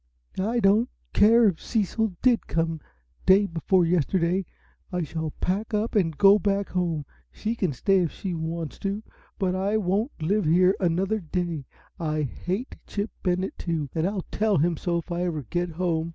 "I 0.39 0.59
don't 0.59 0.89
care 1.13 1.45
if 1.45 1.61
Cecil 1.61 2.15
did 2.23 2.39
just 2.39 2.47
come 2.47 2.81
day 3.27 3.45
before 3.45 3.85
yesterday 3.85 4.47
I 4.91 5.03
shall 5.03 5.29
pack 5.41 5.75
up 5.75 5.93
and 5.93 6.17
go 6.17 6.39
back 6.39 6.69
home. 6.69 7.05
She 7.31 7.53
can 7.55 7.71
stay 7.71 7.99
if 7.99 8.11
she 8.11 8.33
wants 8.33 8.79
to, 8.79 9.03
but 9.37 9.53
I 9.53 9.77
won't 9.77 10.11
live 10.19 10.45
here 10.45 10.75
another 10.79 11.19
day. 11.19 11.65
I 11.99 12.23
hate 12.23 12.75
Chip 12.87 13.11
Bennett, 13.21 13.59
too, 13.59 13.91
and 13.93 14.07
I'll 14.07 14.25
tell 14.31 14.57
him 14.57 14.75
so 14.75 14.97
if 14.97 15.11
I 15.11 15.21
ever 15.21 15.43
get 15.43 15.69
home. 15.69 16.09